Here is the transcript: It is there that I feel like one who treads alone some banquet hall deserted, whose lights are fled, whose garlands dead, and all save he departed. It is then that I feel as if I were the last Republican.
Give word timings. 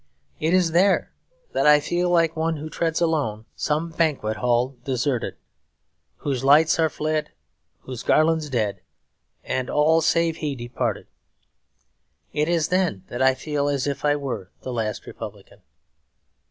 It 0.39 0.55
is 0.55 0.71
there 0.71 1.11
that 1.51 1.67
I 1.67 1.79
feel 1.79 2.09
like 2.09 2.35
one 2.35 2.57
who 2.57 2.71
treads 2.71 3.01
alone 3.01 3.45
some 3.55 3.91
banquet 3.91 4.37
hall 4.37 4.75
deserted, 4.83 5.35
whose 6.17 6.43
lights 6.43 6.79
are 6.79 6.89
fled, 6.89 7.29
whose 7.81 8.01
garlands 8.01 8.49
dead, 8.49 8.81
and 9.43 9.69
all 9.69 10.01
save 10.01 10.37
he 10.37 10.55
departed. 10.55 11.05
It 12.33 12.49
is 12.49 12.69
then 12.69 13.03
that 13.09 13.21
I 13.21 13.35
feel 13.35 13.67
as 13.67 13.85
if 13.85 14.03
I 14.03 14.15
were 14.15 14.49
the 14.63 14.73
last 14.73 15.05
Republican. 15.05 15.59